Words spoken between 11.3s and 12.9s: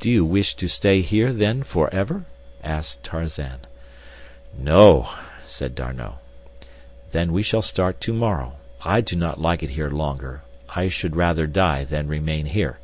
die than remain here."